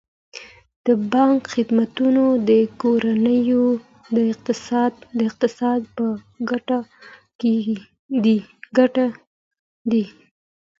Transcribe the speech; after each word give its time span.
د 0.85 0.87
بانک 1.11 1.39
خدمتونه 1.55 2.23
د 2.49 2.51
کورنیو 2.81 3.65
د 4.15 4.17
اقتصاد 5.29 5.81
په 5.95 6.05
ګټه 6.51 6.79
دي. 9.91 10.05